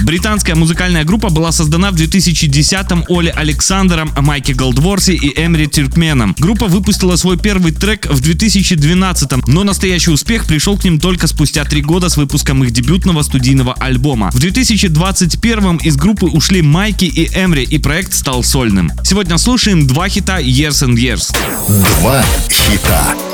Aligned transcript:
Британская 0.00 0.54
музыкальная 0.54 1.04
группа 1.04 1.30
была 1.30 1.52
создана 1.52 1.90
в 1.90 1.94
2010-м 1.94 3.04
Оли 3.08 3.32
Александром, 3.34 4.12
Майки 4.18 4.52
Голдворси 4.52 5.12
и 5.12 5.42
Эмри 5.42 5.66
Тюркменом. 5.66 6.34
Группа 6.38 6.66
выпустила 6.66 7.16
свой 7.16 7.38
первый 7.38 7.72
трек 7.72 8.06
в 8.06 8.20
2012-м, 8.20 9.42
но 9.46 9.64
настоящий 9.64 10.10
успех 10.10 10.46
пришел 10.46 10.76
к 10.76 10.84
ним 10.84 11.00
только 11.00 11.26
спустя 11.26 11.64
три 11.64 11.82
года 11.82 12.08
с 12.08 12.16
выпуском 12.16 12.62
их 12.64 12.70
дебютного 12.70 13.22
студийного 13.22 13.74
альбома. 13.74 14.30
В 14.32 14.38
2021-м 14.38 15.78
из 15.78 15.96
группы 15.96 16.26
ушли 16.26 16.62
Майки 16.62 17.04
и 17.04 17.28
Эмри, 17.34 17.62
и 17.62 17.78
проект 17.78 18.14
стал 18.14 18.42
сольным. 18.42 18.90
Сегодня 19.04 19.38
слушаем 19.38 19.86
два 19.86 20.08
хита 20.08 20.40
Years 20.40 20.86
and 20.86 20.94
Years. 20.94 21.34
Два 22.00 22.24
хита. 22.50 23.31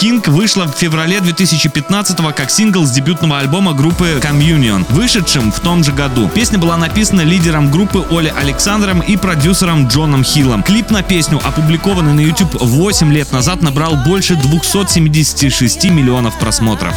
King 0.00 0.30
вышла 0.30 0.64
в 0.64 0.72
феврале 0.72 1.20
2015 1.20 2.16
как 2.34 2.50
сингл 2.50 2.86
с 2.86 2.90
дебютного 2.90 3.38
альбома 3.38 3.74
группы 3.74 4.18
Communion, 4.22 4.86
вышедшим 4.88 5.52
в 5.52 5.60
том 5.60 5.84
же 5.84 5.92
году. 5.92 6.26
Песня 6.30 6.58
была 6.58 6.78
написана 6.78 7.20
лидером 7.20 7.70
группы 7.70 8.02
Оли 8.10 8.32
Александром 8.34 9.00
и 9.00 9.18
продюсером 9.18 9.88
Джоном 9.88 10.24
Хиллом. 10.24 10.62
Клип 10.62 10.90
на 10.90 11.02
песню, 11.02 11.38
опубликованный 11.44 12.14
на 12.14 12.20
YouTube 12.20 12.62
8 12.62 13.12
лет 13.12 13.30
назад, 13.30 13.60
набрал 13.60 13.96
больше 13.96 14.36
276 14.36 15.84
миллионов 15.90 16.38
просмотров. 16.38 16.94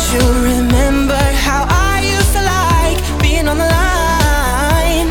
Don't 0.00 0.14
you 0.14 0.32
remember 0.42 1.22
how 1.44 1.66
I 1.68 2.00
used 2.00 2.32
to 2.32 2.42
like 2.42 3.20
being 3.20 3.46
on 3.46 3.58
the 3.58 3.68
line? 3.68 5.10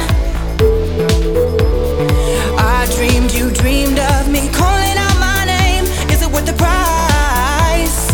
I 2.58 2.90
dreamed 2.96 3.32
you 3.32 3.52
dreamed 3.52 4.00
of 4.00 4.32
me 4.32 4.50
calling 4.50 4.98
out 4.98 5.16
my 5.20 5.46
name. 5.46 5.86
Is 6.10 6.24
it 6.24 6.32
worth 6.32 6.48
the 6.48 6.54
price? 6.54 8.08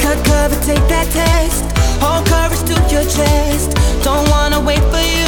Cut 0.00 0.24
cover, 0.24 0.54
take 0.62 0.86
that 0.86 1.08
test. 1.10 1.64
Hold 2.00 2.26
courage 2.28 2.62
to 2.70 2.74
your 2.94 3.02
chest. 3.10 3.74
Don't 4.04 4.28
wanna 4.30 4.60
wait 4.60 4.82
for 4.84 5.00
you. 5.00 5.25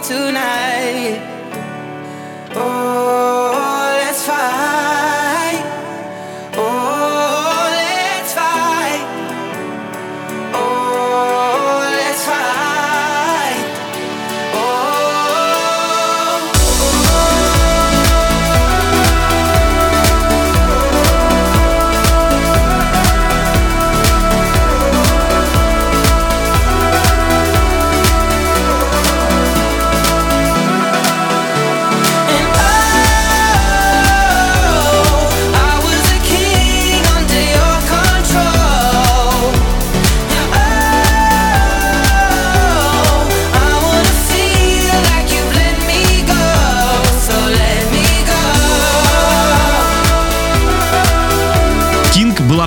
Tonight. 0.00 1.20
Oh, 2.56 2.83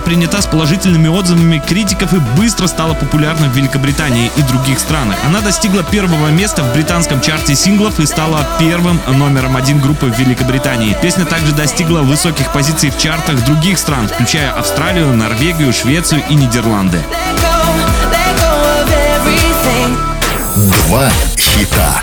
принята 0.08 0.42
с 0.42 0.46
положительными 0.46 1.10
отзывами 1.10 1.60
критиков 1.60 2.14
и 2.14 2.20
быстро 2.38 2.68
стала 2.68 2.94
популярна 2.94 3.50
в 3.50 3.58
Великобритании 3.58 4.32
и 4.38 4.42
других 4.42 4.80
странах. 4.80 5.18
Она 5.26 5.42
достигла 5.42 5.84
первого 5.84 6.30
места 6.30 6.64
в 6.64 6.74
британском 6.74 7.20
чарте 7.20 7.56
синглов 7.56 8.00
и 8.00 8.06
стала 8.06 8.48
первым 8.58 9.02
номером 9.06 9.58
один 9.58 9.82
группы 9.82 10.06
в 10.06 10.18
Великобритании. 10.18 10.96
Песня 11.02 11.26
также 11.26 11.52
достигла 11.52 12.04
высоких 12.04 12.54
позиций 12.54 12.90
в 12.90 12.98
чартах 12.98 13.44
других 13.44 13.78
стран, 13.78 14.08
включая 14.08 14.54
Австралию, 14.54 15.14
Норвегию, 15.14 15.74
Швецию 15.74 16.24
и 16.30 16.36
Нидерланды. 16.36 17.04
Два 20.56 21.10
хита. 21.38 22.02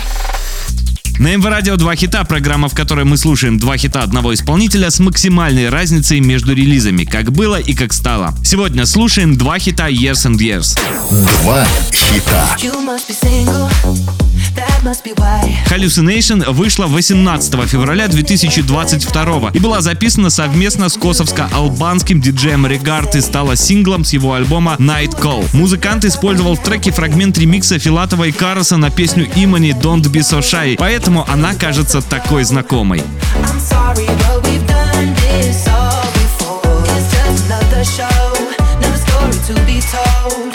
На 1.17 1.33
МВ 1.35 1.45
Радио 1.45 1.77
два 1.77 1.95
хита, 1.95 2.25
программа, 2.25 2.67
в 2.67 2.75
которой 2.75 3.05
мы 3.05 3.15
слушаем 3.15 3.57
два 3.57 3.77
хита 3.77 4.01
одного 4.01 4.33
исполнителя 4.33 4.89
с 4.89 4.99
максимальной 4.99 5.69
разницей 5.69 6.19
между 6.19 6.53
релизами, 6.53 7.05
как 7.05 7.31
было 7.31 7.55
и 7.55 7.73
как 7.73 7.93
стало. 7.93 8.33
Сегодня 8.43 8.85
слушаем 8.85 9.37
два 9.37 9.57
хита 9.57 9.87
Years 9.87 10.27
and 10.27 10.37
Years. 10.37 10.77
Два 11.41 11.65
хита. 11.93 12.57
You 12.59 12.85
must 12.85 13.07
be 13.07 13.15
single. 13.15 14.34
Hallucination 15.69 16.51
вышла 16.51 16.85
18 16.85 17.69
февраля 17.69 18.07
2022 18.07 19.51
и 19.53 19.59
была 19.59 19.81
записана 19.81 20.29
совместно 20.29 20.89
с 20.89 20.97
косовско-албанским 20.97 22.21
диджеем 22.21 22.65
Регард 22.67 23.15
и 23.15 23.21
стала 23.21 23.55
синглом 23.55 24.05
с 24.05 24.13
его 24.13 24.33
альбома 24.33 24.75
Night 24.79 25.19
Call. 25.19 25.47
Музыкант 25.53 26.05
использовал 26.05 26.55
в 26.55 26.63
треке 26.63 26.91
фрагмент 26.91 27.37
ремикса 27.37 27.79
Филатова 27.79 28.25
и 28.25 28.31
Караса 28.31 28.77
на 28.77 28.89
песню 28.89 29.27
Имани 29.35 29.71
Don't 29.71 30.03
Be 30.03 30.21
So 30.21 30.39
Shy, 30.39 30.75
поэтому 30.77 31.25
она 31.29 31.53
кажется 31.55 32.01
такой 32.01 32.43
знакомой. 32.43 32.99
I'm 32.99 33.59
sorry, 33.59 34.05
but 34.05 34.43
we've 34.43 34.65
done 34.67 35.13
this 35.15 35.67
all 35.67 36.05
before. 36.13 36.83
It's 36.95 37.11
just 37.11 37.45
another 37.45 37.83
show, 37.83 38.33
another 38.77 38.97
story 38.97 39.33
to 39.47 39.65
be 39.65 39.81
told. 39.81 40.54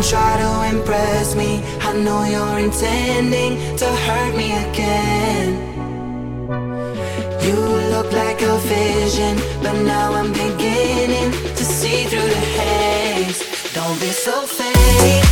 Don't 0.00 0.08
try 0.08 0.36
to 0.38 0.76
impress 0.76 1.34
me. 1.34 1.62
I 1.82 1.92
know 1.92 2.24
you're 2.24 2.58
intending 2.58 3.76
to 3.76 3.84
hurt 3.84 4.34
me 4.34 4.52
again. 4.52 5.48
You 7.42 7.56
look 7.92 8.10
like 8.10 8.40
a 8.40 8.56
vision, 8.60 9.36
but 9.62 9.74
now 9.82 10.14
I'm 10.14 10.32
beginning 10.32 11.32
to 11.54 11.64
see 11.64 12.04
through 12.04 12.30
the 12.36 12.44
haze. 12.56 13.72
Don't 13.74 14.00
be 14.00 14.08
so 14.08 14.40
fake. 14.46 15.29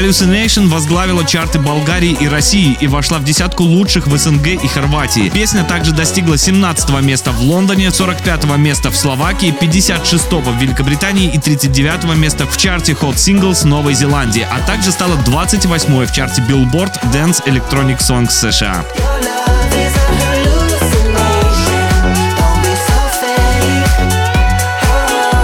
Hallucination 0.00 0.68
возглавила 0.68 1.26
чарты 1.26 1.58
Болгарии 1.58 2.16
и 2.18 2.26
России 2.26 2.74
и 2.80 2.86
вошла 2.86 3.18
в 3.18 3.24
десятку 3.24 3.64
лучших 3.64 4.06
в 4.06 4.16
СНГ 4.16 4.46
и 4.46 4.66
Хорватии. 4.66 5.28
Песня 5.28 5.62
также 5.62 5.92
достигла 5.92 6.38
17 6.38 6.88
места 7.02 7.32
в 7.32 7.42
Лондоне, 7.42 7.90
45 7.90 8.44
места 8.56 8.90
в 8.90 8.96
Словакии, 8.96 9.50
56 9.50 10.32
в 10.32 10.58
Великобритании 10.58 11.30
и 11.30 11.36
39 11.36 12.16
места 12.16 12.46
в 12.46 12.56
чарте 12.56 12.92
Hot 12.92 13.16
Singles 13.16 13.66
Новой 13.66 13.92
Зеландии, 13.92 14.46
а 14.50 14.66
также 14.66 14.90
стала 14.90 15.16
28 15.16 16.06
в 16.06 16.12
чарте 16.14 16.40
Billboard 16.48 16.92
Dance 17.12 17.44
Electronic 17.44 17.98
Songs 17.98 18.30
США. 18.30 18.82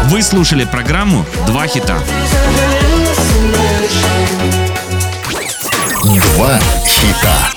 Вы 0.04 0.22
слушали 0.22 0.64
программу 0.64 1.26
«Два 1.46 1.66
хита». 1.66 1.98
Два 6.14 6.60
хита. 6.86 7.55